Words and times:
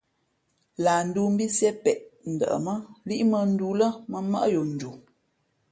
Lah 0.83 0.99
ndōō 1.07 1.25
mbí 1.33 1.45
Sié 1.55 1.69
peʼ 1.83 2.01
ndαʼmά 2.33 2.73
líʼ 3.07 3.21
mᾱᾱndōō 3.31 3.69
lά 3.79 3.87
mᾱ 4.11 4.17
mmάʼ 4.27 4.45
yo 4.53 4.61
nju. 4.71 4.89